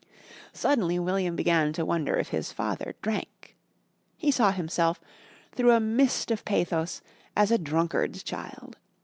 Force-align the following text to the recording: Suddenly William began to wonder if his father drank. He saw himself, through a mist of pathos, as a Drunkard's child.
Suddenly 0.51 0.97
William 0.97 1.35
began 1.35 1.73
to 1.73 1.85
wonder 1.85 2.15
if 2.15 2.29
his 2.29 2.51
father 2.51 2.95
drank. 3.03 3.55
He 4.17 4.31
saw 4.31 4.49
himself, 4.51 4.99
through 5.51 5.73
a 5.73 5.79
mist 5.79 6.31
of 6.31 6.43
pathos, 6.43 7.03
as 7.37 7.51
a 7.51 7.59
Drunkard's 7.59 8.23
child. 8.23 8.77